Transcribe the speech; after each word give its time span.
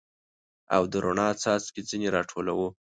او 0.75 0.83
د 0.91 0.93
رڼا 1.03 1.29
څاڅکي 1.41 1.81
ځیني 1.89 2.09
را 2.15 2.21
ټولوو 2.31 2.67